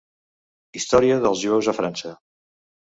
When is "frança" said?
1.83-2.19